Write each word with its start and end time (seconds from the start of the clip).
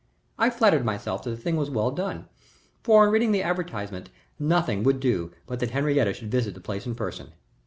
I 0.39 0.49
flattered 0.49 0.83
myself 0.83 1.21
that 1.23 1.29
the 1.29 1.37
thing 1.37 1.57
was 1.57 1.69
well 1.69 1.91
done, 1.91 2.27
for 2.81 3.05
on 3.05 3.11
reading 3.11 3.33
the 3.33 3.43
advertisement 3.43 4.09
nothing 4.39 4.81
would 4.81 4.99
do 4.99 5.31
but 5.45 5.59
that 5.59 5.69
Henriette 5.69 6.15
should 6.15 6.31
visit 6.31 6.55
the 6.55 6.59
place 6.59 6.87
in 6.87 6.95
person. 6.95 7.33